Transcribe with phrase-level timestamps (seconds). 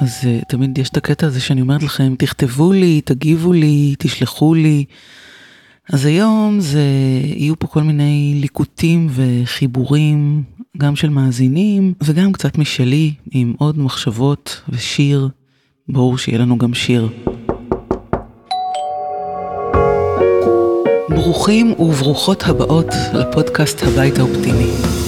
[0.00, 4.54] אז uh, תמיד יש את הקטע הזה שאני אומרת לכם, תכתבו לי, תגיבו לי, תשלחו
[4.54, 4.84] לי.
[5.92, 6.82] אז היום זה,
[7.24, 10.42] יהיו פה כל מיני ליקוטים וחיבורים,
[10.78, 15.28] גם של מאזינים וגם קצת משלי, עם עוד מחשבות ושיר.
[15.88, 17.08] ברור שיהיה לנו גם שיר.
[21.08, 25.03] ברוכים וברוכות הבאות לפודקאסט הבית האופטימי.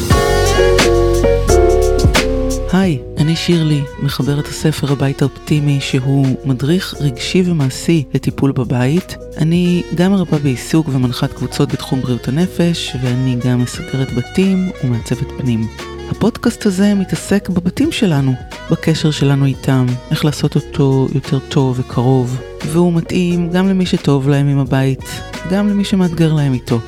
[2.73, 9.17] היי, אני שירלי, מחברת הספר הבית האופטימי שהוא מדריך רגשי ומעשי לטיפול בבית.
[9.39, 15.69] אני גם מרפאה בעיסוק ומנחת קבוצות בתחום בריאות הנפש, ואני גם מסדרת בתים ומעצבת פנים.
[16.11, 18.33] הפודקאסט הזה מתעסק בבתים שלנו,
[18.71, 24.49] בקשר שלנו איתם, איך לעשות אותו יותר טוב וקרוב, והוא מתאים גם למי שטוב להם
[24.49, 25.05] עם הבית,
[25.51, 26.81] גם למי שמאתגר להם איתו.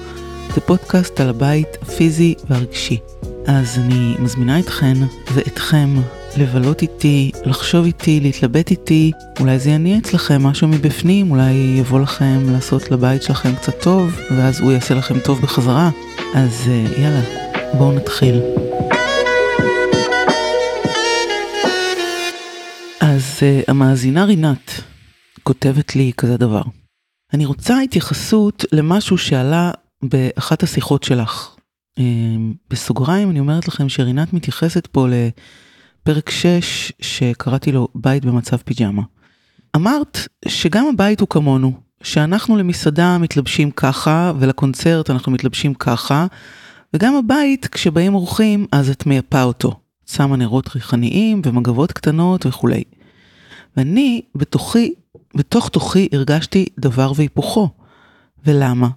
[0.55, 2.99] זה פודקאסט על הבית הפיזי והרגשי.
[3.49, 4.95] אז אני מזמינה אתכן
[5.35, 5.89] ואתכם
[6.37, 12.53] לבלות איתי, לחשוב איתי, להתלבט איתי, אולי זה יניע אצלכם משהו מבפנים, אולי יבוא לכם
[12.53, 15.91] לעשות לבית שלכם קצת טוב, ואז הוא יעשה לכם טוב בחזרה.
[16.35, 17.21] אז אה, יאללה,
[17.79, 18.41] בואו נתחיל.
[23.01, 24.71] אז uh, המאזינה רינת
[25.43, 26.63] כותבת לי כזה דבר.
[27.35, 29.71] אני רוצה התייחסות למשהו שעלה
[30.03, 31.58] באחת השיחות שלך.
[31.99, 32.01] Uh,
[32.71, 39.03] בסוגריים אני אומרת לכם שרינת מתייחסת פה לפרק 6 שקראתי לו בית במצב פיג'מה.
[39.77, 46.27] אמרת שגם הבית הוא כמונו, שאנחנו למסעדה מתלבשים ככה ולקונצרט אנחנו מתלבשים ככה,
[46.95, 49.81] וגם הבית כשבאים אורחים אז את מייפה אותו.
[50.07, 52.85] שמה נרות ריחניים ומגבות קטנות וכולי.
[53.77, 54.93] ואני בתוכי,
[55.35, 57.69] בתוך תוכי הרגשתי דבר והיפוכו.
[58.47, 58.89] ולמה?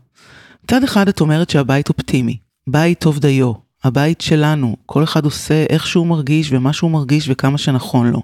[0.63, 2.37] מצד אחד את אומרת שהבית אופטימי,
[2.71, 7.57] בית טוב דיו, הבית שלנו, כל אחד עושה איך שהוא מרגיש ומה שהוא מרגיש וכמה
[7.57, 8.21] שנכון לו.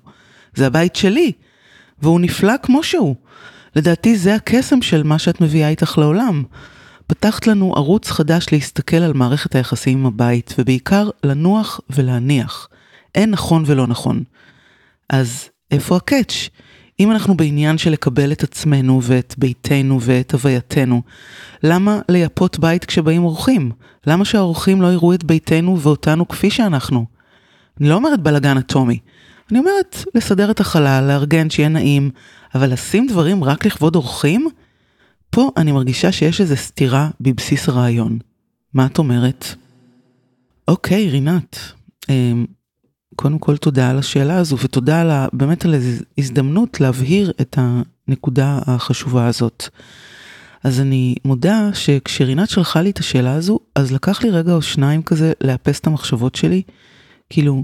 [0.55, 1.31] זה הבית שלי,
[2.01, 3.15] והוא נפלא כמו שהוא.
[3.75, 6.43] לדעתי זה הקסם של מה שאת מביאה איתך לעולם.
[7.07, 12.67] פתחת לנו ערוץ חדש להסתכל על מערכת היחסים עם הבית, ובעיקר לנוח ולהניח.
[13.15, 14.23] אין נכון ולא נכון.
[15.09, 16.49] אז איפה הקאץ'?
[16.99, 21.01] אם אנחנו בעניין של לקבל את עצמנו ואת ביתנו ואת הווייתנו,
[21.63, 23.71] למה לייפות בית כשבאים אורחים?
[24.07, 27.05] למה שהאורחים לא יראו את ביתנו ואותנו כפי שאנחנו?
[27.81, 28.99] אני לא אומרת בלאגן אטומי,
[29.51, 32.09] אני אומרת לסדר את החלל, לארגן, שיהיה נעים,
[32.55, 34.47] אבל לשים דברים רק לכבוד אורחים?
[35.29, 38.19] פה אני מרגישה שיש איזו סתירה בבסיס הרעיון.
[38.73, 39.45] מה את אומרת?
[40.67, 41.59] אוקיי, רינת,
[42.09, 42.45] אמ,
[43.17, 45.75] קודם כל תודה על השאלה הזו ותודה על ה, באמת על
[46.17, 49.69] ההזדמנות להבהיר את הנקודה החשובה הזאת.
[50.63, 55.03] אז אני מודה שכשרינת שלחה לי את השאלה הזו, אז לקח לי רגע או שניים
[55.03, 56.61] כזה לאפס את המחשבות שלי.
[57.29, 57.63] כאילו,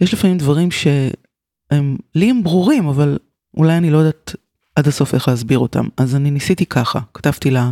[0.00, 3.18] יש לפעמים דברים שהם, לי הם ברורים, אבל
[3.56, 4.34] אולי אני לא יודעת
[4.76, 5.86] עד הסוף איך להסביר אותם.
[5.96, 7.70] אז אני ניסיתי ככה, כתבתי לה,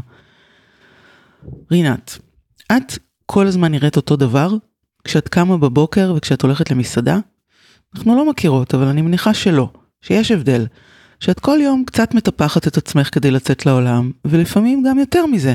[1.70, 2.18] רינת,
[2.72, 4.56] את כל הזמן נראית אותו דבר,
[5.04, 7.18] כשאת קמה בבוקר וכשאת הולכת למסעדה?
[7.96, 9.70] אנחנו לא מכירות, אבל אני מניחה שלא,
[10.02, 10.66] שיש הבדל.
[11.20, 15.54] שאת כל יום קצת מטפחת את עצמך כדי לצאת לעולם, ולפעמים גם יותר מזה.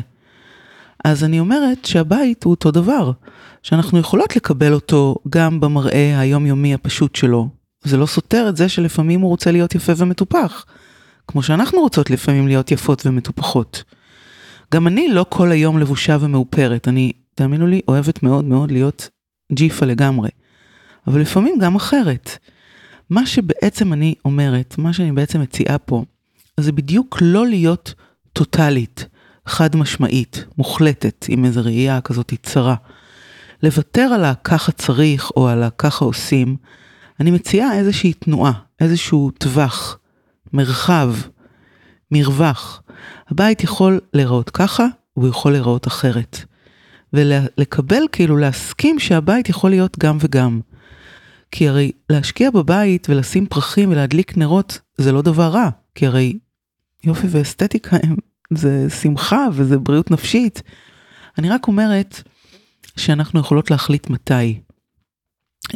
[1.06, 3.12] אז אני אומרת שהבית הוא אותו דבר,
[3.64, 7.50] שאנחנו יכולות לקבל אותו גם במראה היומיומי הפשוט שלו.
[7.84, 10.66] זה לא סותר את זה שלפעמים הוא רוצה להיות יפה ומטופח,
[11.28, 13.84] כמו שאנחנו רוצות לפעמים להיות יפות ומטופחות.
[14.74, 19.10] גם אני לא כל היום לבושה ומאופרת, אני, תאמינו לי, אוהבת מאוד מאוד להיות
[19.52, 20.30] ג'יפה לגמרי.
[21.08, 22.38] אבל לפעמים גם אחרת.
[23.10, 26.04] מה שבעצם אני אומרת, מה שאני בעצם מציעה פה,
[26.60, 27.94] זה בדיוק לא להיות
[28.34, 29.06] טוטאלית,
[29.46, 32.76] חד משמעית, מוחלטת, עם איזו ראייה כזאת צרה.
[33.64, 36.58] לוותר על הככה צריך או על הככה עושים,
[37.20, 39.98] אני מציעה איזושהי תנועה, איזשהו טווח,
[40.54, 41.14] מרחב,
[42.12, 42.82] מרווח.
[43.28, 46.46] הבית יכול להיראות ככה, הוא יכול להיראות אחרת.
[47.14, 50.60] ולקבל, כאילו להסכים שהבית יכול להיות גם וגם.
[51.52, 56.38] כי הרי להשקיע בבית ולשים פרחים ולהדליק נרות זה לא דבר רע, כי הרי
[57.04, 58.16] יופי ואסתטיקה הם,
[58.54, 60.62] זה שמחה וזה בריאות נפשית.
[61.38, 62.22] אני רק אומרת
[62.98, 64.60] שאנחנו יכולות להחליט מתי.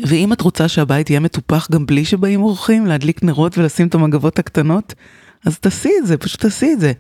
[0.08, 4.40] ואם את רוצה שהבית יהיה מטופח גם בלי שבאים אורחים, להדליק נרות ולשים את המגבות
[4.40, 4.94] הקטנות,
[5.46, 6.92] אז תעשי את זה, פשוט תעשי את זה.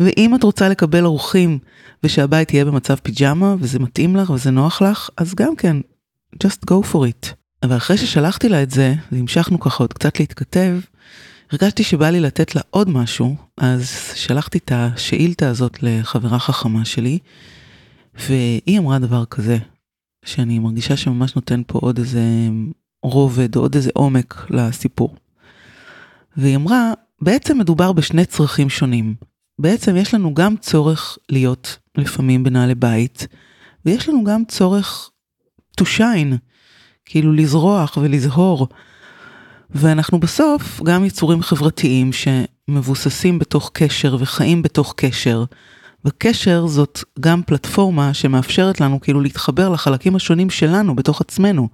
[0.00, 1.58] ואם את רוצה לקבל אורחים
[2.04, 5.76] ושהבית יהיה במצב פיג'מה וזה מתאים לך וזה נוח לך, אז גם כן,
[6.44, 7.34] just go for it.
[7.62, 10.78] אבל אחרי ששלחתי לה את זה, והמשכנו ככה עוד קצת להתכתב,
[11.52, 17.18] הרגשתי שבא לי לתת לה עוד משהו, אז שלחתי את השאילתה הזאת לחברה חכמה שלי,
[18.14, 19.58] והיא אמרה דבר כזה,
[20.24, 22.22] שאני מרגישה שממש נותן פה עוד איזה
[23.02, 25.14] רובד, עוד איזה עומק לסיפור.
[26.36, 29.14] והיא אמרה, בעצם מדובר בשני צרכים שונים.
[29.58, 33.26] בעצם יש לנו גם צורך להיות לפעמים בנעלי בית,
[33.86, 35.10] ויש לנו גם צורך
[35.80, 36.34] to shine,
[37.04, 38.68] כאילו לזרוח ולזהור.
[39.70, 45.44] ואנחנו בסוף גם יצורים חברתיים שמבוססים בתוך קשר וחיים בתוך קשר.
[46.04, 51.68] וקשר זאת גם פלטפורמה שמאפשרת לנו כאילו להתחבר לחלקים השונים שלנו בתוך עצמנו.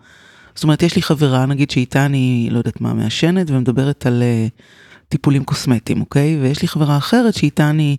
[0.55, 4.63] זאת אומרת, יש לי חברה, נגיד שאיתה אני, לא יודעת מה, מעשנת ומדברת על uh,
[5.09, 6.39] טיפולים קוסמטיים, אוקיי?
[6.43, 7.97] ויש לי חברה אחרת שאיתה אני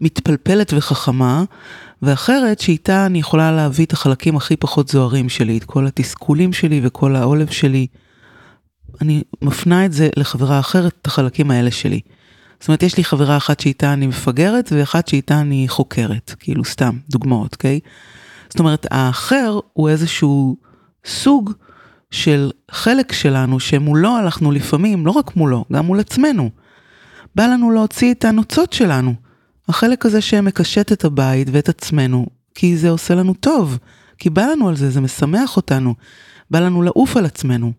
[0.00, 1.44] מתפלפלת וחכמה,
[2.02, 6.80] ואחרת שאיתה אני יכולה להביא את החלקים הכי פחות זוהרים שלי, את כל התסכולים שלי
[6.84, 7.86] וכל העולב שלי.
[9.00, 12.00] אני מפנה את זה לחברה אחרת, את החלקים האלה שלי.
[12.60, 16.98] זאת אומרת, יש לי חברה אחת שאיתה אני מפגרת, ואחת שאיתה אני חוקרת, כאילו סתם,
[17.10, 17.80] דוגמאות, אוקיי?
[18.48, 20.56] זאת אומרת, האחר הוא איזשהו
[21.04, 21.52] סוג
[22.12, 26.50] של חלק שלנו, שמולו הלכנו לפעמים, לא רק מולו, גם מול עצמנו.
[27.34, 29.14] בא לנו להוציא את הנוצות שלנו.
[29.68, 33.78] החלק הזה שמקשט את הבית ואת עצמנו, כי זה עושה לנו טוב,
[34.18, 35.94] כי בא לנו על זה, זה משמח אותנו.
[36.50, 37.72] בא לנו לעוף על עצמנו.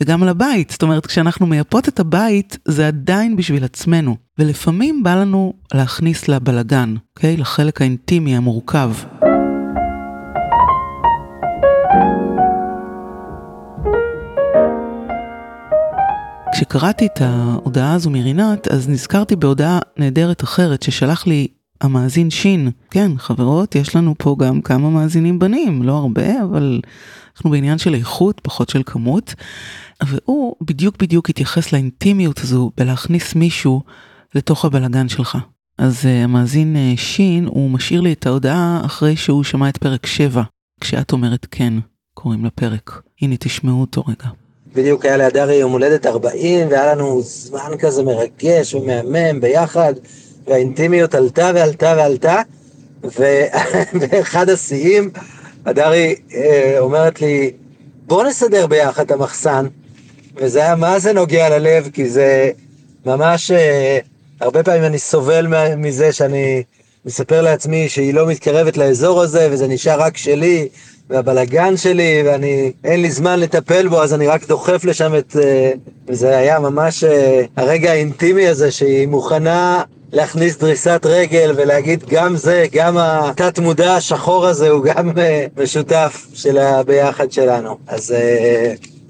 [0.00, 4.16] וגם על הבית, זאת אומרת, כשאנחנו מייפות את הבית, זה עדיין בשביל עצמנו.
[4.38, 7.36] ולפעמים בא לנו להכניס לבלגן, אוקיי?
[7.36, 8.90] לחלק האינטימי המורכב.
[16.62, 21.46] כשקראתי את ההודעה הזו מרינת, אז נזכרתי בהודעה נהדרת אחרת ששלח לי
[21.80, 22.70] המאזין שין.
[22.90, 26.80] כן, חברות, יש לנו פה גם כמה מאזינים בנים, לא הרבה, אבל
[27.36, 29.34] אנחנו בעניין של איכות, פחות של כמות.
[30.06, 33.82] והוא בדיוק בדיוק התייחס לאינטימיות הזו בלהכניס מישהו
[34.34, 35.38] לתוך הבלגן שלך.
[35.78, 40.06] אז uh, המאזין uh, שין, הוא משאיר לי את ההודעה אחרי שהוא שמע את פרק
[40.06, 40.42] 7,
[40.80, 41.74] כשאת אומרת כן,
[42.14, 43.02] קוראים לפרק.
[43.22, 44.41] הנה, תשמעו אותו רגע.
[44.74, 49.94] בדיוק היה להדרי יום הולדת 40, והיה לנו זמן כזה מרגש ומהמם ביחד,
[50.46, 52.42] והאינטימיות עלתה ועלתה ועלתה,
[53.02, 55.10] ובאחד השיאים,
[55.66, 57.50] הדרי אה, אומרת לי,
[58.06, 59.66] בוא נסדר ביחד את המחסן,
[60.36, 62.50] וזה היה מה זה נוגע ללב, כי זה
[63.06, 63.98] ממש, אה,
[64.40, 65.46] הרבה פעמים אני סובל
[65.76, 66.62] מזה שאני
[67.04, 70.68] מספר לעצמי שהיא לא מתקרבת לאזור הזה, וזה נשאר רק שלי,
[71.12, 75.36] והבלגן שלי, ואני, אין לי זמן לטפל בו, אז אני רק דוחף לשם את...
[75.42, 75.72] אה,
[76.08, 79.82] וזה היה ממש אה, הרגע האינטימי הזה, שהיא מוכנה
[80.12, 86.26] להכניס דריסת רגל ולהגיד גם זה, גם התת מודע השחור הזה הוא גם אה, משותף
[86.34, 87.78] של הביחד שלנו.
[87.86, 88.14] אז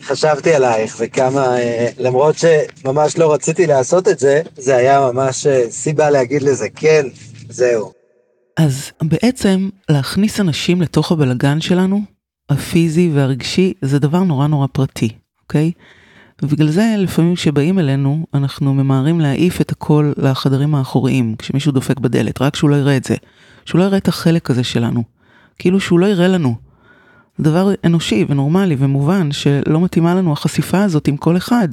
[0.04, 1.56] חשבתי עלייך וכמה,
[1.98, 7.06] למרות שממש לא רציתי לעשות את זה, זה היה ממש סיבה להגיד לזה כן,
[7.48, 8.01] זהו.
[8.56, 12.02] אז בעצם להכניס אנשים לתוך הבלגן שלנו,
[12.48, 15.08] הפיזי והרגשי, זה דבר נורא נורא פרטי,
[15.42, 15.72] אוקיי?
[16.42, 22.42] ובגלל זה לפעמים כשבאים אלינו, אנחנו ממהרים להעיף את הכל לחדרים האחוריים, כשמישהו דופק בדלת,
[22.42, 23.14] רק שהוא לא יראה את זה.
[23.64, 25.04] שהוא לא יראה את החלק הזה שלנו.
[25.58, 26.54] כאילו שהוא לא יראה לנו.
[27.38, 31.68] זה דבר אנושי ונורמלי ומובן שלא מתאימה לנו החשיפה הזאת עם כל אחד.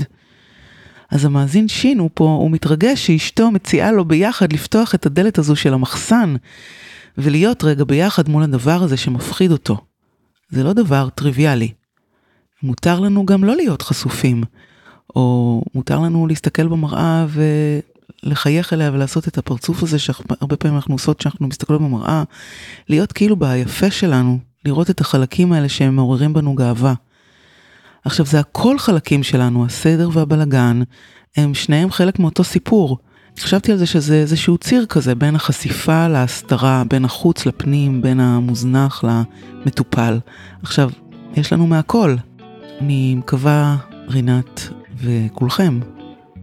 [1.12, 5.56] אז המאזין שין הוא פה, הוא מתרגש שאשתו מציעה לו ביחד לפתוח את הדלת הזו
[5.56, 6.36] של המחסן,
[7.18, 9.78] ולהיות רגע ביחד מול הדבר הזה שמפחיד אותו.
[10.50, 11.72] זה לא דבר טריוויאלי.
[12.64, 14.44] מותר לנו גם לא להיות חשופים,
[15.16, 17.26] או מותר לנו להסתכל במראה
[18.24, 22.24] ולחייך אליה ולעשות את הפרצוף הזה שהרבה פעמים אנחנו עושות כשאנחנו מסתכלות במראה,
[22.90, 26.94] להיות כאילו ביפה שלנו, לראות את החלקים האלה שהם מעוררים בנו גאווה.
[28.10, 30.82] עכשיו זה הכל חלקים שלנו, הסדר והבלגן,
[31.38, 32.98] הם שניהם חלק מאותו סיפור.
[33.40, 39.04] חשבתי על זה שזה איזשהו ציר כזה בין החשיפה להסתרה, בין החוץ לפנים, בין המוזנח
[39.04, 40.20] למטופל.
[40.64, 40.90] עכשיו,
[41.36, 42.16] יש לנו מהכל.
[42.82, 45.80] אני מקווה, רינת וכולכם,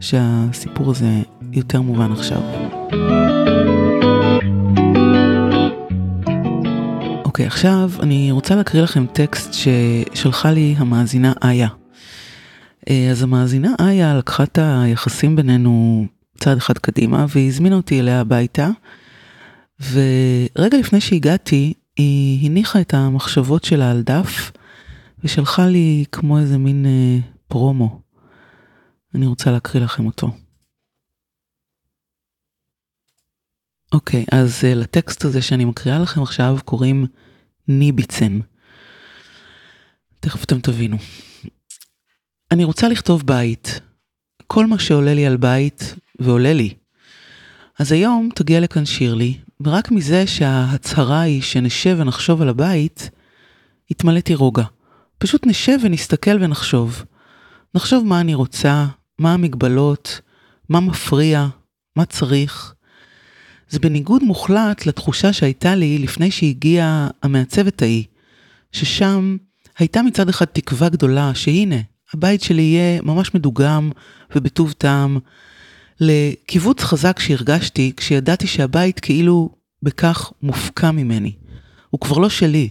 [0.01, 2.41] שהסיפור הזה יותר מובן עכשיו.
[7.37, 11.69] אוקיי, עכשיו אני רוצה להקריא לכם טקסט ששלחה לי המאזינה איה.
[12.91, 16.05] אה, אז המאזינה איה לקחה את היחסים בינינו
[16.39, 18.69] צעד אחד קדימה והזמינה אותי אליה הביתה.
[19.81, 24.53] ורגע לפני שהגעתי, היא הניחה את המחשבות שלה על דף
[25.25, 28.01] ושלחה לי כמו איזה מין אה, פרומו.
[29.15, 30.31] אני רוצה להקריא לכם אותו.
[33.93, 37.07] אוקיי, אז uh, לטקסט הזה שאני מקריאה לכם עכשיו קוראים
[37.69, 38.39] ניביצן.
[40.21, 40.97] תכף אתם תבינו.
[42.51, 43.81] אני רוצה לכתוב בית.
[44.47, 46.75] כל מה שעולה לי על בית, ועולה לי.
[47.79, 53.11] אז היום תגיע לכאן שירלי, ורק מזה שההצהרה היא שנשב ונחשוב על הבית,
[53.91, 54.65] התמלאתי רוגע.
[55.19, 57.05] פשוט נשב ונסתכל ונחשוב.
[57.75, 58.87] נחשוב מה אני רוצה,
[59.19, 60.21] מה המגבלות,
[60.69, 61.47] מה מפריע,
[61.97, 62.75] מה צריך.
[63.69, 68.05] זה בניגוד מוחלט לתחושה שהייתה לי לפני שהגיעה המעצבת ההיא,
[68.73, 69.37] ששם
[69.79, 71.77] הייתה מצד אחד תקווה גדולה שהנה,
[72.15, 73.91] הבית שלי יהיה ממש מדוגם
[74.37, 75.19] ובטוב טעם,
[76.01, 79.51] לקיבוץ חזק שהרגשתי כשידעתי שהבית כאילו
[79.83, 81.33] בכך מופקע ממני.
[81.91, 82.69] הוא כבר לא שלי,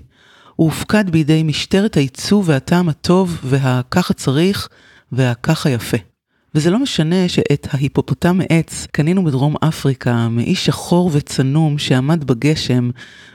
[0.55, 4.69] הוא הופקד בידי משטרת העיצוב והטעם הטוב והככה צריך
[5.11, 5.97] והככה יפה.
[6.55, 12.89] וזה לא משנה שאת ההיפופוטם עץ קנינו בדרום אפריקה מאיש שחור וצנום שעמד בגשם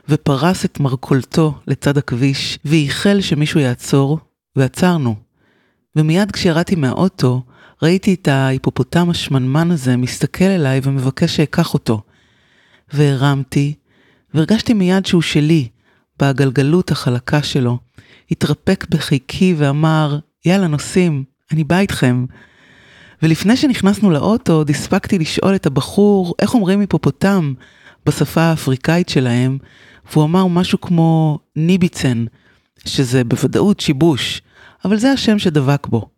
[0.08, 4.18] ופרס את מרכולתו לצד הכביש וייחל שמישהו יעצור,
[4.56, 5.14] ועצרנו.
[5.96, 7.42] ומיד כשירדתי מהאוטו,
[7.82, 12.02] ראיתי את ההיפופוטם השמנמן הזה מסתכל אליי ומבקש שאקח אותו.
[12.92, 13.74] והרמתי,
[14.34, 15.68] והרגשתי מיד שהוא שלי,
[16.18, 17.78] בהגלגלות החלקה שלו.
[18.30, 22.24] התרפק בחיקי ואמר, יאללה נוסעים, אני בא איתכם.
[23.22, 27.54] ולפני שנכנסנו לאוטו, עוד הספקתי לשאול את הבחור איך אומרים היפופוטם
[28.06, 29.58] בשפה האפריקאית שלהם,
[30.12, 32.24] והוא אמר משהו כמו ניביצן,
[32.84, 34.42] שזה בוודאות שיבוש,
[34.84, 36.08] אבל זה השם שדבק בו.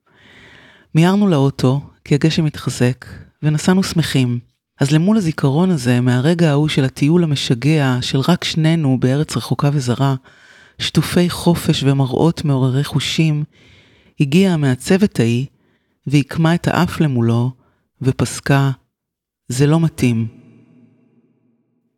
[0.94, 3.06] מיהרנו לאוטו, כי הגשם התחזק,
[3.42, 4.38] ונסענו שמחים.
[4.80, 10.14] אז למול הזיכרון הזה, מהרגע ההוא של הטיול המשגע של רק שנינו בארץ רחוקה וזרה,
[10.78, 13.44] שטופי חופש ומראות מעוררי חושים,
[14.20, 15.46] הגיעה המעצבת ההיא
[16.06, 17.50] ועיקמה את האף למולו
[18.02, 18.70] ופסקה,
[19.48, 20.26] זה לא מתאים.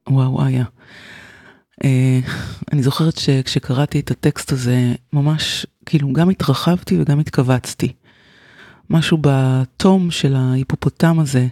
[0.09, 0.65] וואו, איה.
[1.85, 2.21] אה,
[2.73, 7.93] אני זוכרת שכשקראתי את הטקסט הזה, ממש, כאילו, גם התרחבתי וגם התכווצתי.
[8.91, 11.47] משהו בתום של ההיפופוטם הזה,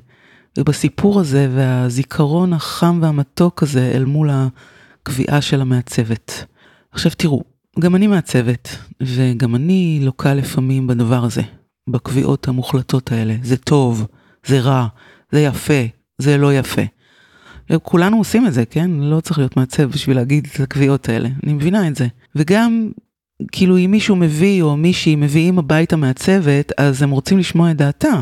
[0.58, 6.44] ובסיפור הזה, והזיכרון החם והמתוק הזה אל מול הקביעה של המעצבת.
[6.92, 7.42] עכשיו תראו,
[7.80, 11.42] גם אני מעצבת, וגם אני לוקה לפעמים בדבר הזה,
[11.90, 13.36] בקביעות המוחלטות האלה.
[13.42, 14.06] זה טוב,
[14.46, 14.86] זה רע,
[15.32, 15.82] זה יפה,
[16.18, 16.82] זה לא יפה.
[17.82, 18.90] כולנו עושים את זה, כן?
[18.90, 21.28] לא צריך להיות מעצב בשביל להגיד את הקביעות האלה.
[21.44, 22.06] אני מבינה את זה.
[22.36, 22.90] וגם,
[23.52, 28.20] כאילו, אם מישהו מביא או מישהי מביאים הביתה מעצבת, אז הם רוצים לשמוע את דעתה.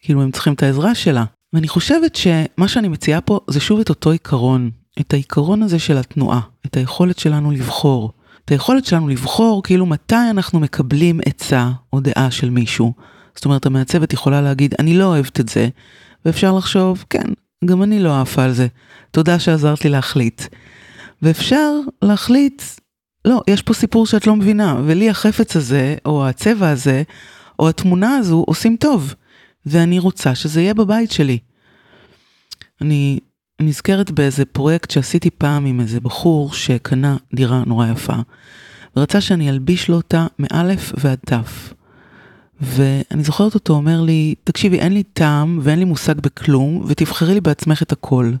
[0.00, 1.24] כאילו, הם צריכים את העזרה שלה.
[1.52, 5.98] ואני חושבת שמה שאני מציעה פה זה שוב את אותו עיקרון, את העיקרון הזה של
[5.98, 8.12] התנועה, את היכולת שלנו לבחור.
[8.44, 12.92] את היכולת שלנו לבחור כאילו מתי אנחנו מקבלים עצה או דעה של מישהו.
[13.34, 15.68] זאת אומרת, המעצבת יכולה להגיד, אני לא אוהבת את זה,
[16.24, 17.26] ואפשר לחשוב, כן,
[17.64, 18.66] גם אני לא עפה על זה,
[19.10, 20.42] תודה שעזרת לי להחליט.
[21.22, 21.70] ואפשר
[22.02, 22.62] להחליט,
[23.24, 27.02] לא, יש פה סיפור שאת לא מבינה, ולי החפץ הזה, או הצבע הזה,
[27.58, 29.14] או התמונה הזו עושים טוב,
[29.66, 31.38] ואני רוצה שזה יהיה בבית שלי.
[32.80, 33.18] אני
[33.60, 38.16] נזכרת באיזה פרויקט שעשיתי פעם עם איזה בחור שקנה דירה נורא יפה,
[38.96, 41.74] ורצה שאני אלביש לו אותה מאלף ועד תף.
[42.60, 47.40] ואני זוכרת אותו אומר לי, תקשיבי, אין לי טעם ואין לי מושג בכלום, ותבחרי לי
[47.40, 48.32] בעצמך את הכל.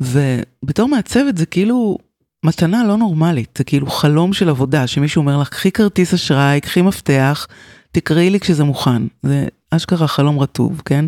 [0.00, 1.98] ובתור מעצבת זה כאילו
[2.44, 6.82] מתנה לא נורמלית, זה כאילו חלום של עבודה, שמישהו אומר לך, קחי כרטיס אשראי, קחי
[6.82, 7.46] מפתח,
[7.92, 9.02] תקראי לי כשזה מוכן.
[9.22, 11.04] זה אשכרה חלום רטוב, כן?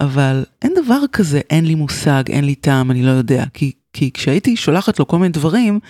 [0.00, 3.44] אבל אין דבר כזה, אין לי מושג, אין לי טעם, אני לא יודע.
[3.54, 5.80] כי, כי כשהייתי שולחת לו כל מיני דברים,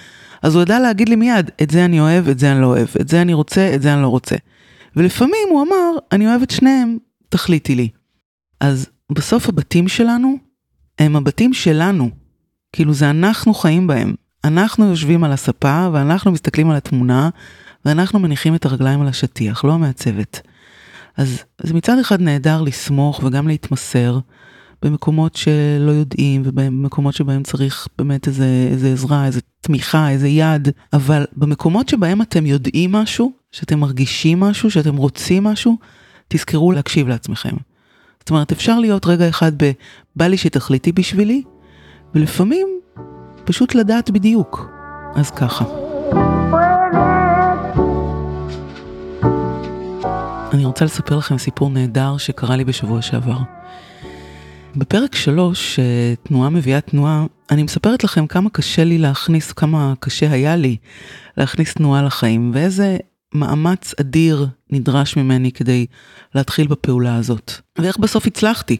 [0.42, 2.88] אז הוא ידע להגיד לי מיד, את זה אני אוהב, את זה אני לא אוהב,
[3.00, 4.36] את זה אני רוצה, את זה אני לא רוצה.
[4.96, 6.98] ולפעמים הוא אמר, אני אוהב את שניהם,
[7.28, 7.88] תחליטי לי.
[8.60, 10.36] אז בסוף הבתים שלנו,
[10.98, 12.10] הם הבתים שלנו.
[12.72, 14.14] כאילו זה אנחנו חיים בהם.
[14.44, 17.30] אנחנו יושבים על הספה, ואנחנו מסתכלים על התמונה,
[17.84, 20.40] ואנחנו מניחים את הרגליים על השטיח, לא המעצבת.
[21.18, 24.18] אז זה מצד אחד נהדר לסמוך וגם להתמסר
[24.82, 31.26] במקומות שלא יודעים ובמקומות שבהם צריך באמת איזה, איזה עזרה, איזה תמיכה, איזה יד, אבל
[31.36, 35.76] במקומות שבהם אתם יודעים משהו, שאתם מרגישים משהו, שאתם רוצים משהו,
[36.28, 37.56] תזכרו להקשיב לעצמכם.
[38.20, 39.70] זאת אומרת, אפשר להיות רגע אחד ב,
[40.16, 41.42] בא לי שתחליטי בשבילי,
[42.14, 42.68] ולפעמים
[43.44, 44.70] פשוט לדעת בדיוק.
[45.14, 45.64] אז ככה.
[50.58, 53.38] אני רוצה לספר לכם סיפור נהדר שקרה לי בשבוע שעבר.
[54.76, 55.78] בפרק 3,
[56.22, 60.76] תנועה מביאה תנועה, אני מספרת לכם כמה קשה לי להכניס, כמה קשה היה לי
[61.36, 62.96] להכניס תנועה לחיים, ואיזה
[63.34, 65.86] מאמץ אדיר נדרש ממני כדי
[66.34, 67.52] להתחיל בפעולה הזאת.
[67.78, 68.76] ואיך בסוף הצלחתי,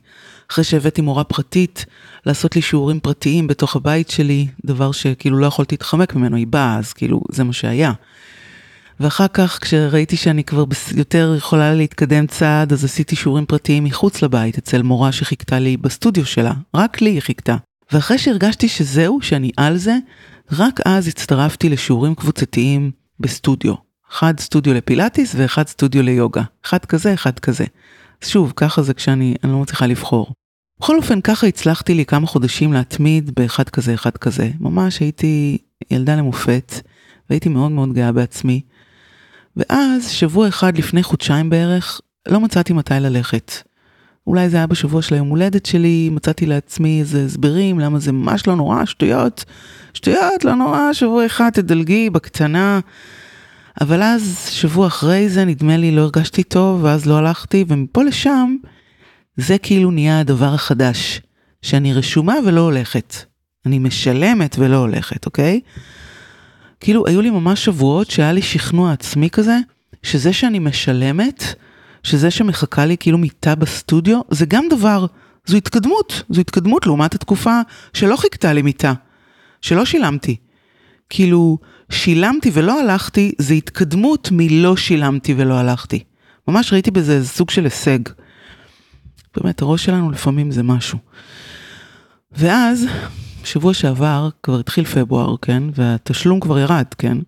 [0.53, 1.87] אחרי שהבאתי מורה פרטית
[2.27, 6.79] לעשות לי שיעורים פרטיים בתוך הבית שלי, דבר שכאילו לא יכולתי להתחמק ממנו, היא באה,
[6.79, 7.93] אז כאילו זה מה שהיה.
[9.01, 10.65] ואחר כך כשראיתי שאני כבר
[10.97, 16.27] יותר יכולה להתקדם צעד, אז עשיתי שיעורים פרטיים מחוץ לבית אצל מורה שחיכתה לי בסטודיו
[16.27, 17.57] שלה, רק לי היא חיכתה.
[17.93, 19.97] ואחרי שהרגשתי שזהו, שאני על זה,
[20.53, 22.91] רק אז הצטרפתי לשיעורים קבוצתיים
[23.21, 23.75] בסטודיו.
[24.13, 26.43] אחד סטודיו לפילאטיס ואחד סטודיו ליוגה.
[26.65, 27.65] אחד כזה, אחד כזה.
[28.25, 30.33] שוב, ככה זה כשאני לא מצליחה לבחור.
[30.81, 34.51] בכל אופן, ככה הצלחתי לי כמה חודשים להתמיד באחד כזה, אחד כזה.
[34.61, 35.59] ממש הייתי
[35.91, 36.73] ילדה למופת,
[37.31, 38.61] והייתי מאוד מאוד גאה בעצמי.
[39.59, 43.53] ואז, שבוע אחד לפני חודשיים בערך, לא מצאתי מתי ללכת.
[44.27, 48.47] אולי זה היה בשבוע של היום הולדת שלי, מצאתי לעצמי איזה הסברים למה זה ממש
[48.47, 49.45] לא נורא, שטויות,
[49.95, 52.81] שטויות, לא נורא, שבוע אחד תדלגי בקטנה.
[53.81, 58.57] אבל אז, שבוע אחרי זה, נדמה לי לא הרגשתי טוב, ואז לא הלכתי, ומפה לשם,
[59.37, 61.21] זה כאילו נהיה הדבר החדש,
[61.63, 63.17] שאני רשומה ולא הולכת.
[63.67, 65.61] אני משלמת ולא הולכת, אוקיי?
[66.81, 69.59] כאילו, היו לי ממש שבועות שהיה לי שכנוע עצמי כזה,
[70.03, 71.45] שזה שאני משלמת,
[72.03, 75.07] שזה שמחכה לי כאילו מיטה בסטודיו, זה גם דבר,
[75.47, 77.61] זו התקדמות, זו התקדמות לעומת התקופה
[77.93, 78.93] שלא חיכתה לי מיטה,
[79.63, 80.37] שלא שילמתי.
[81.11, 81.59] כאילו,
[81.91, 86.05] שילמתי ולא הלכתי, זה התקדמות מלא שילמתי ולא הלכתי.
[86.49, 87.99] ממש ראיתי בזה איזה סוג של הישג.
[89.37, 90.99] באמת, הראש שלנו לפעמים זה משהו.
[92.33, 92.87] ואז,
[93.45, 95.63] שבוע שעבר, כבר התחיל פברואר, כן?
[95.75, 97.19] והתשלום כבר ירד, כן?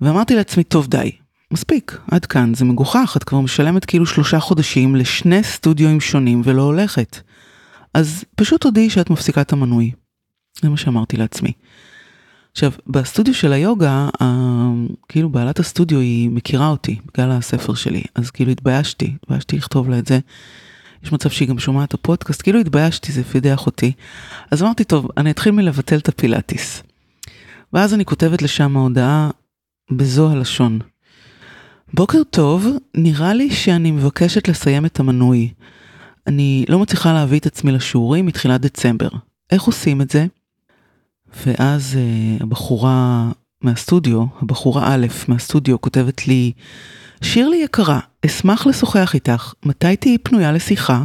[0.00, 1.10] ואמרתי לעצמי, טוב, די,
[1.50, 6.62] מספיק, עד כאן, זה מגוחך, את כבר משלמת כאילו שלושה חודשים לשני סטודיואים שונים ולא
[6.62, 7.20] הולכת.
[7.94, 9.90] אז פשוט תודיעי שאת מפסיקה את המנוי.
[10.62, 11.52] זה מה שאמרתי לעצמי.
[12.52, 14.08] עכשיו, בסטודיו של היוגה,
[15.08, 19.98] כאילו בעלת הסטודיו היא מכירה אותי בגלל הספר שלי, אז כאילו התביישתי, התביישתי לכתוב לה
[19.98, 20.18] את זה.
[21.04, 23.92] יש מצב שהיא גם שומעת את הפודקאסט, כאילו התביישתי, זה פידח אותי.
[24.50, 26.82] אז אמרתי, טוב, אני אתחיל מלבטל את הפילאטיס.
[27.72, 29.30] ואז אני כותבת לשם הודעה
[29.90, 30.78] בזו הלשון.
[31.94, 35.52] בוקר טוב, נראה לי שאני מבקשת לסיים את המנוי.
[36.26, 39.08] אני לא מצליחה להביא את עצמי לשיעורים מתחילת דצמבר.
[39.50, 40.26] איך עושים את זה?
[41.46, 43.30] ואז uh, הבחורה
[43.62, 46.52] מהסטודיו, הבחורה א' מהסטודיו כותבת לי,
[47.22, 51.04] שירלי יקרה, אשמח לשוחח איתך, מתי תהיי פנויה לשיחה?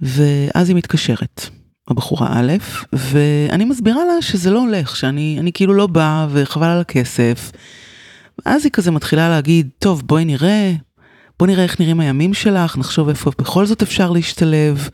[0.00, 1.46] ואז היא מתקשרת,
[1.88, 2.52] הבחורה א',
[2.92, 7.52] ואני מסבירה לה שזה לא הולך, שאני כאילו לא באה וחבל על הכסף.
[8.44, 10.72] אז היא כזה מתחילה להגיד, טוב, בואי נראה,
[11.38, 14.88] בואי נראה איך נראים הימים שלך, נחשוב איפה בכל זאת אפשר להשתלב.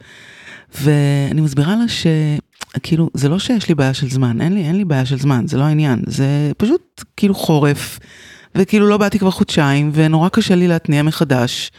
[0.80, 4.84] ואני מסבירה לה שכאילו, זה לא שיש לי בעיה של זמן, אין לי, אין לי
[4.84, 7.98] בעיה של זמן, זה לא העניין, זה פשוט כאילו חורף,
[8.54, 11.70] וכאילו לא באתי כבר חודשיים, ונורא קשה לי להתניע מחדש.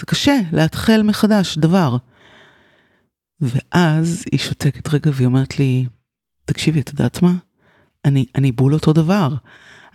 [0.00, 1.96] זה קשה להתחל מחדש דבר.
[3.40, 5.86] ואז היא שותקת רגע והיא אומרת לי,
[6.44, 7.32] תקשיבי, את יודעת מה?
[8.04, 9.34] אני, אני בול אותו דבר.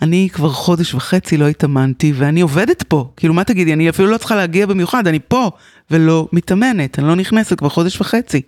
[0.01, 3.11] אני כבר חודש וחצי לא התאמנתי ואני עובדת פה.
[3.17, 5.51] כאילו, מה תגידי, אני אפילו לא צריכה להגיע במיוחד, אני פה
[5.91, 8.41] ולא מתאמנת, אני לא נכנסת כבר חודש וחצי.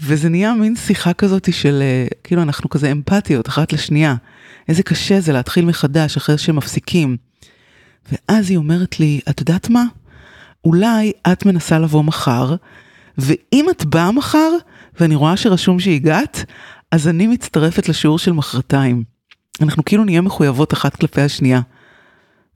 [0.00, 4.14] וזה נהיה מין שיחה כזאת של, אה, כאילו, אנחנו כזה אמפתיות אחת לשנייה.
[4.68, 7.16] איזה קשה זה להתחיל מחדש אחרי שמפסיקים.
[8.12, 9.84] ואז היא אומרת לי, את יודעת מה?
[10.64, 12.54] אולי את מנסה לבוא מחר,
[13.18, 14.50] ואם את באה מחר,
[15.00, 16.44] ואני רואה שרשום שהגעת,
[16.92, 19.04] אז אני מצטרפת לשיעור של מחרתיים.
[19.62, 21.60] אנחנו כאילו נהיה מחויבות אחת כלפי השנייה.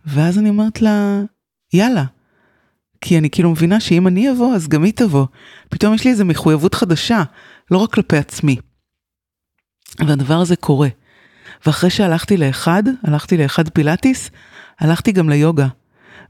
[0.07, 1.20] ואז אני אומרת לה,
[1.72, 2.05] יאללה.
[3.01, 5.27] כי אני כאילו מבינה שאם אני אבוא, אז גם היא תבוא.
[5.68, 7.22] פתאום יש לי איזו מחויבות חדשה,
[7.70, 8.57] לא רק כלפי עצמי.
[9.98, 10.88] והדבר הזה קורה.
[11.66, 14.31] ואחרי שהלכתי לאחד, הלכתי לאחד פילאטיס,
[14.81, 15.66] הלכתי גם ליוגה.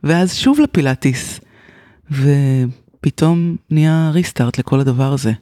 [0.05, 1.41] ואז שוב לפילאטיס.
[2.11, 5.33] ופתאום נהיה ריסטארט לכל הדבר הזה.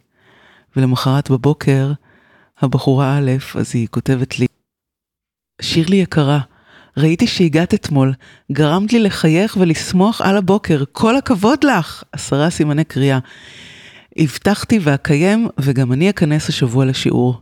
[0.77, 1.93] ולמחרת בבוקר,
[2.61, 4.47] הבחורה א', אז היא כותבת לי,
[5.63, 6.41] שירלי יקרה,
[6.97, 8.15] ראיתי שהגעת אתמול,
[8.53, 12.03] גרמת לי לחייך ולשמוח על הבוקר, כל הכבוד לך!
[12.13, 13.19] עשרה סימני קריאה.
[14.17, 17.41] הבטחתי ואקיים, וגם אני אכנס השבוע לשיעור.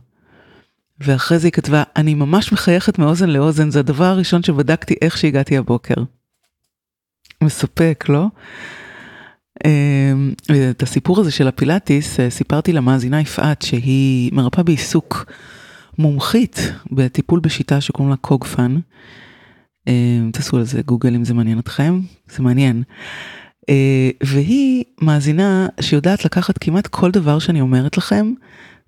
[1.01, 5.57] ואחרי זה היא כתבה, אני ממש מחייכת מאוזן לאוזן, זה הדבר הראשון שבדקתי איך שהגעתי
[5.57, 5.95] הבוקר.
[7.43, 8.25] מספק, לא?
[9.65, 10.33] אמ,
[10.71, 15.25] את הסיפור הזה של הפילאטיס אה, סיפרתי למאזינה יפעת שהיא מרפאה בעיסוק.
[15.99, 18.75] מומחית בטיפול בשיטה שקוראים לה קוגפן.
[19.87, 21.99] אה, תעשו על זה גוגל אם זה מעניין אתכם,
[22.31, 22.83] זה מעניין.
[23.69, 28.33] אה, והיא מאזינה שיודעת לקחת כמעט כל דבר שאני אומרת לכם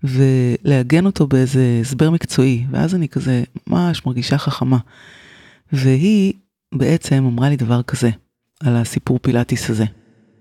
[0.04, 4.78] ולעגן אותו באיזה הסבר מקצועי, ואז אני כזה ממש מרגישה חכמה.
[5.74, 6.34] והיא
[6.76, 8.10] בעצם אמרה לי דבר כזה
[8.60, 9.86] על הסיפור פילאטיס הזה.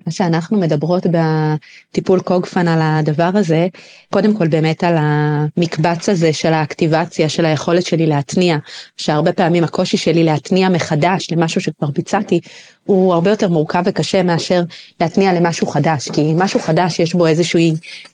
[0.06, 3.68] מה שאנחנו מדברות בטיפול קוגפן על הדבר הזה,
[4.12, 8.56] קודם כל באמת על המקבץ הזה של האקטיבציה, של היכולת שלי להתניע,
[8.96, 12.40] שהרבה פעמים הקושי שלי להתניע מחדש למשהו שכבר ביצעתי,
[12.90, 14.62] הוא הרבה יותר מורכב וקשה מאשר
[15.00, 17.60] להתניע למשהו חדש, כי משהו חדש יש בו איזשהו,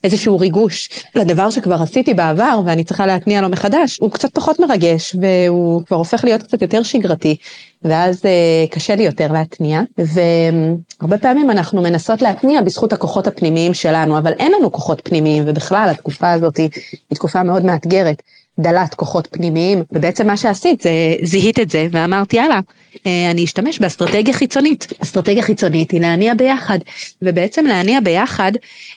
[0.05, 5.17] איזשהו ריגוש לדבר שכבר עשיתי בעבר ואני צריכה להתניע לו מחדש, הוא קצת פחות מרגש
[5.21, 7.37] והוא כבר הופך להיות קצת יותר שגרתי.
[7.83, 8.23] ואז
[8.71, 14.53] קשה לי יותר להתניע, והרבה פעמים אנחנו מנסות להתניע בזכות הכוחות הפנימיים שלנו, אבל אין
[14.53, 16.69] לנו כוחות פנימיים, ובכלל התקופה הזאת היא
[17.15, 18.23] תקופה מאוד מאתגרת.
[18.59, 20.91] דלת כוחות פנימיים, ובעצם מה שעשית זה
[21.23, 22.61] זיהית את זה ואמרת יאללה, אה,
[23.05, 24.93] אני אשתמש באסטרטגיה חיצונית.
[25.03, 26.79] אסטרטגיה חיצונית היא להניע ביחד,
[27.23, 28.53] ובעצם להניע ביחד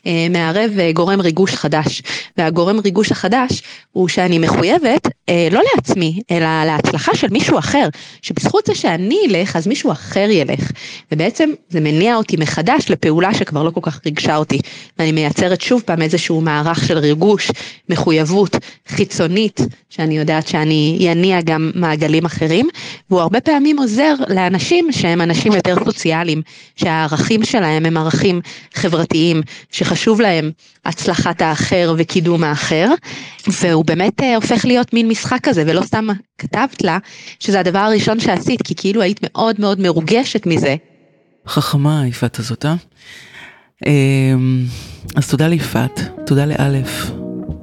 [0.08, 2.02] אה, מערב אה, גורם ריגוש חדש,
[2.38, 5.08] והגורם ריגוש החדש הוא שאני מחויבת
[5.52, 7.90] לא לעצמי, אלא להצלחה של מישהו אחר,
[8.22, 10.72] שבזכות זה שאני אלך אז מישהו אחר ילך,
[11.12, 14.60] ובעצם זה מניע אותי מחדש לפעולה שכבר לא כל כך ריגשה אותי,
[15.00, 17.52] ואני מייצרת שוב פעם איזשהו מערך של ריגוש,
[17.90, 18.56] מחויבות,
[18.88, 22.68] חיצונית, שאני יודעת שאני אניע גם מעגלים אחרים,
[23.10, 26.42] והוא הרבה פעמים עוזר לאנשים שהם אנשים יותר סוציאליים,
[26.76, 28.42] שהערכים שלהם הם ערכים
[28.74, 30.52] חברתיים, שחשוב להם
[30.86, 32.90] הצלחת האחר וקידום האחר,
[33.62, 36.98] והוא באמת אה, הופך להיות מין משחק כזה, ולא סתם כתבת לה
[37.40, 40.76] שזה הדבר הראשון שעשית, כי כאילו היית מאוד מאוד מרוגשת מזה.
[41.48, 42.76] חכמה יפעת הזאת, אה?
[43.86, 44.66] אמ,
[45.16, 47.12] אז תודה ליפעת, תודה לאלף,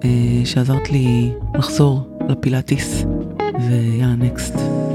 [0.05, 0.11] אה,
[0.45, 3.05] שעזרת לי לחזור לפילאטיס,
[3.69, 4.86] ויאללה נקסט.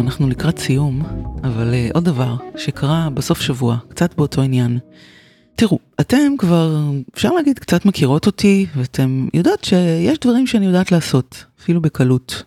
[0.00, 1.02] אנחנו לקראת סיום,
[1.44, 4.78] אבל uh, עוד דבר שקרה בסוף שבוע, קצת באותו עניין.
[5.54, 11.44] תראו, אתם כבר, אפשר להגיד, קצת מכירות אותי, ואתם יודעות שיש דברים שאני יודעת לעשות,
[11.60, 12.42] אפילו בקלות,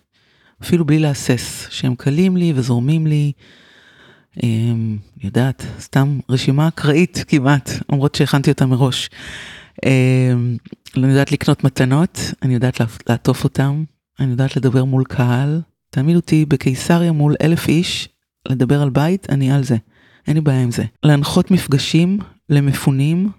[0.61, 3.31] אפילו בלי להסס, שהם קלים לי וזורמים לי.
[4.37, 4.43] Um,
[5.23, 9.09] יודעת, סתם רשימה אקראית כמעט, למרות שהכנתי אותה מראש.
[9.77, 9.87] Um,
[10.97, 13.83] אני יודעת לקנות מתנות, אני יודעת לעטוף אותם,
[14.19, 18.09] אני יודעת לדבר מול קהל, תעמיד אותי בקיסריה מול אלף איש,
[18.49, 19.77] לדבר על בית, אני על זה.
[20.27, 20.83] אין לי בעיה עם זה.
[21.03, 23.29] להנחות מפגשים למפונים,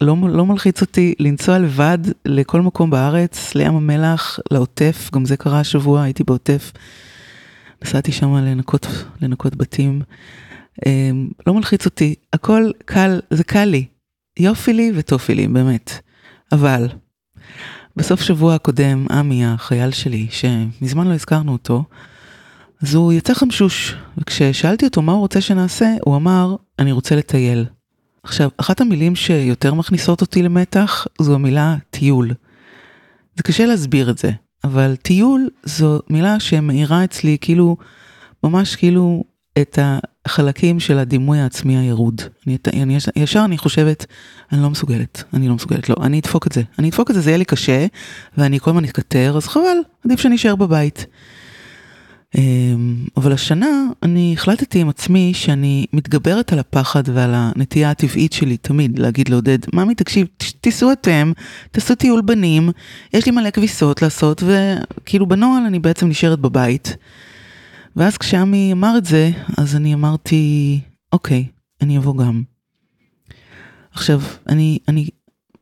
[0.00, 5.60] לא, לא מלחיץ אותי לנסוע לבד לכל מקום בארץ, לים המלח, לעוטף, גם זה קרה
[5.60, 6.72] השבוע, הייתי בעוטף.
[7.84, 8.86] נסעתי שם לנקות,
[9.22, 10.02] לנקות בתים.
[10.86, 13.84] אמ, לא מלחיץ אותי, הכל קל, זה קל לי.
[14.38, 15.92] יופי לי וטופי לי, באמת.
[16.52, 16.88] אבל
[17.96, 21.84] בסוף שבוע הקודם, עמי, החייל שלי, שמזמן לא הזכרנו אותו,
[22.82, 27.66] אז הוא יצא חמשוש, וכששאלתי אותו מה הוא רוצה שנעשה, הוא אמר, אני רוצה לטייל.
[28.22, 32.30] עכשיו, אחת המילים שיותר מכניסות אותי למתח, זו המילה טיול.
[33.36, 34.30] זה קשה להסביר את זה,
[34.64, 37.76] אבל טיול זו מילה שמאירה אצלי כאילו,
[38.44, 39.24] ממש כאילו
[39.58, 42.22] את החלקים של הדימוי העצמי הירוד.
[42.46, 44.06] אני, אני, ישר אני חושבת,
[44.52, 46.62] אני לא מסוגלת, אני לא מסוגלת, לא, אני אדפוק את זה.
[46.78, 47.86] אני אדפוק את זה, זה יהיה לי קשה,
[48.38, 51.06] ואני כל הזמן אתכתר, אז חבל, עדיף שאני אשאר בבית.
[52.38, 58.56] אמ, אבל השנה אני החלטתי עם עצמי שאני מתגברת על הפחד ועל הנטייה הטבעית שלי
[58.56, 60.26] תמיד להגיד לעודד, ממי תקשיב,
[60.60, 61.32] תיסעו אתם,
[61.70, 62.70] תעשו טיול בנים,
[63.14, 66.96] יש לי מלא כביסות לעשות, וכאילו בנוהל אני בעצם נשארת בבית.
[67.96, 70.80] ואז כשעמי אמר את זה, אז אני אמרתי,
[71.12, 71.46] אוקיי,
[71.80, 72.42] אני אבוא גם.
[73.92, 75.08] עכשיו, אני, אני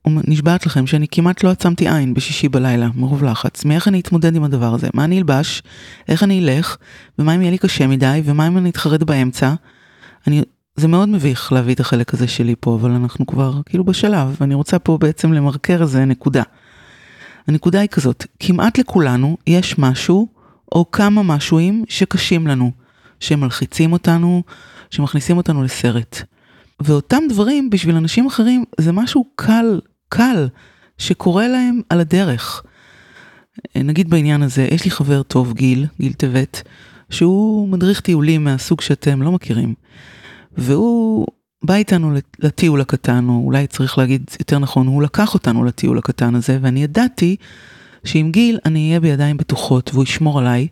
[0.06, 4.44] נשבעת לכם שאני כמעט לא עצמתי עין בשישי בלילה, מרוב לחץ, מאיך אני אתמודד עם
[4.44, 5.62] הדבר הזה, מה אני אלבש,
[6.08, 6.76] איך אני אלך,
[7.18, 9.54] ומה אם יהיה לי קשה מדי, ומה אם אני אתחרט באמצע.
[10.26, 10.42] אני,
[10.76, 14.54] זה מאוד מביך להביא את החלק הזה שלי פה, אבל אנחנו כבר כאילו בשלב, ואני
[14.54, 16.42] רוצה פה בעצם למרקר איזה נקודה.
[17.46, 20.28] הנקודה היא כזאת, כמעט לכולנו יש משהו
[20.72, 22.72] או כמה משהוים שקשים לנו,
[23.20, 24.42] שמלחיצים אותנו,
[24.90, 26.22] שמכניסים אותנו לסרט.
[26.80, 30.48] ואותם דברים בשביל אנשים אחרים זה משהו קל, קל,
[30.98, 32.62] שקורה להם על הדרך.
[33.76, 36.62] נגיד בעניין הזה, יש לי חבר טוב, גיל, גיל טבת,
[37.10, 39.74] שהוא מדריך טיולים מהסוג שאתם לא מכירים.
[40.56, 41.26] והוא
[41.64, 46.34] בא איתנו לטיול הקטן, או אולי צריך להגיד יותר נכון, הוא לקח אותנו לטיול הקטן
[46.34, 47.36] הזה, ואני ידעתי
[48.04, 50.68] שעם גיל אני אהיה בידיים בטוחות והוא ישמור עליי.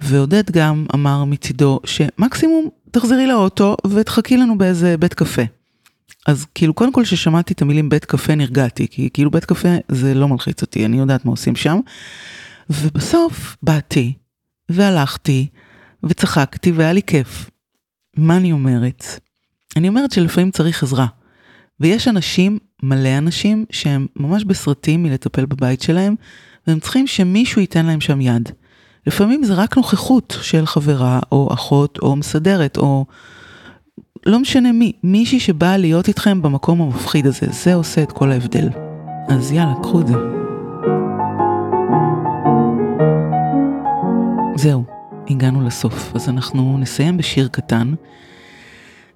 [0.00, 5.42] ועודד גם אמר מצידו שמקסימום תחזרי לאוטו ותחכי לנו באיזה בית קפה.
[6.26, 10.14] אז כאילו קודם כל ששמעתי את המילים בית קפה נרגעתי, כי כאילו בית קפה זה
[10.14, 11.80] לא מלחיץ אותי, אני יודעת מה עושים שם.
[12.70, 14.12] ובסוף באתי
[14.68, 15.46] והלכתי
[16.02, 17.50] וצחקתי והיה לי כיף.
[18.16, 19.04] מה אני אומרת?
[19.76, 21.06] אני אומרת שלפעמים צריך עזרה.
[21.80, 26.14] ויש אנשים, מלא אנשים, שהם ממש בסרטים מלטפל בבית שלהם,
[26.66, 28.48] והם צריכים שמישהו ייתן להם שם יד.
[29.06, 33.04] לפעמים זה רק נוכחות של חברה או אחות או מסדרת או
[34.26, 38.68] לא משנה מי, מישהי שבאה להיות איתכם במקום המפחיד הזה, זה עושה את כל ההבדל.
[39.28, 40.14] אז יאללה, קחו את זה.
[44.56, 44.84] זהו,
[45.30, 47.94] הגענו לסוף, אז אנחנו נסיים בשיר קטן,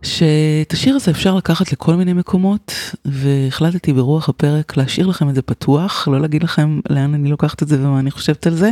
[0.05, 2.73] שאת השיר הזה אפשר לקחת לכל מיני מקומות,
[3.05, 7.69] והחלטתי ברוח הפרק להשאיר לכם את זה פתוח, לא להגיד לכם לאן אני לוקחת את
[7.69, 8.71] זה ומה אני חושבת על זה.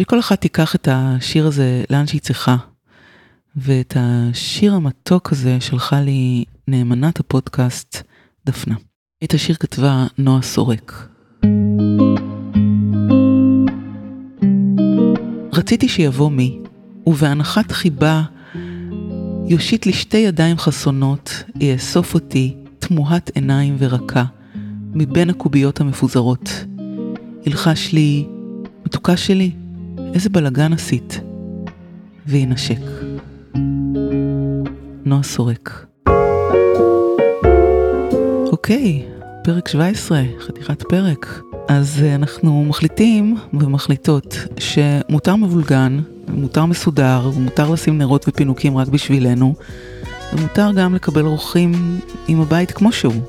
[0.00, 2.56] שכל אחת תיקח את השיר הזה לאן שהיא צריכה.
[3.56, 8.02] ואת השיר המתוק הזה שלחה לי נאמנת הפודקאסט,
[8.46, 8.74] דפנה.
[9.24, 11.08] את השיר כתבה נועה סורק.
[15.52, 16.58] רציתי שיבוא מי,
[17.06, 18.22] ובהנחת חיבה
[19.48, 24.24] יושיט לי שתי ידיים חסונות, יאסוף אותי, תמוהת עיניים ורכה,
[24.94, 26.50] מבין הקוביות המפוזרות.
[27.46, 28.26] ילחש לי,
[28.86, 29.50] מתוקה שלי,
[30.14, 31.20] איזה בלגן עשית,
[32.26, 32.80] וינשק.
[35.04, 35.86] נועה סורק.
[38.52, 39.02] אוקיי,
[39.44, 41.40] פרק 17, חתיכת פרק.
[41.68, 49.54] אז אה, אנחנו מחליטים ומחליטות שמותר מבולגן, מותר מסודר, ומותר לשים נרות ופינוקים רק בשבילנו,
[50.32, 53.22] ומותר גם לקבל אורחים עם הבית כמו שהוא.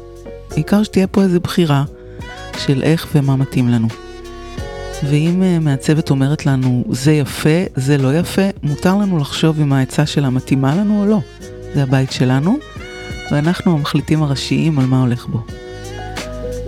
[0.51, 1.83] העיקר שתהיה פה איזו בחירה
[2.57, 3.87] של איך ומה מתאים לנו.
[5.03, 10.05] ואם אה, מעצבת אומרת לנו זה יפה, זה לא יפה, מותר לנו לחשוב אם העצה
[10.05, 11.19] שלה מתאימה לנו או לא.
[11.73, 12.57] זה הבית שלנו,
[13.31, 15.43] ואנחנו המחליטים הראשיים על מה הולך בו.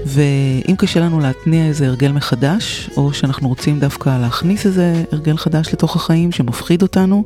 [0.07, 5.73] ואם קשה לנו להתניע איזה הרגל מחדש, או שאנחנו רוצים דווקא להכניס איזה הרגל חדש
[5.73, 7.23] לתוך החיים שמפחיד אותנו,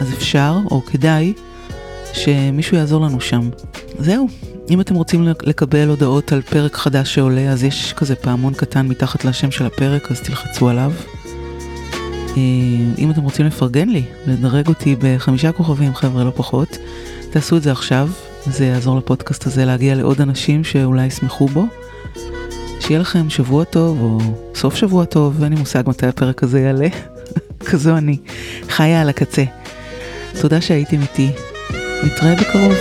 [0.00, 1.32] אז אפשר, או כדאי,
[2.12, 3.50] שמישהו יעזור לנו שם.
[3.98, 4.28] זהו,
[4.70, 9.24] אם אתם רוצים לקבל הודעות על פרק חדש שעולה, אז יש כזה פעמון קטן מתחת
[9.24, 10.92] לשם של הפרק, אז תלחצו עליו.
[12.36, 12.42] אה,
[12.98, 16.78] אם אתם רוצים לפרגן לי, לדרג אותי בחמישה כוכבים, חבר'ה, לא פחות,
[17.30, 18.10] תעשו את זה עכשיו,
[18.46, 21.66] זה יעזור לפודקאסט הזה להגיע לעוד אנשים שאולי ישמחו בו.
[22.86, 24.18] שיהיה לכם שבוע טוב או
[24.54, 26.88] סוף שבוע טוב, ואין לי מושג מתי הפרק הזה יעלה.
[27.70, 28.16] כזו אני,
[28.68, 29.44] חיה על הקצה.
[30.40, 31.30] תודה שהייתם איתי.
[32.04, 32.74] נתראה בקרוב.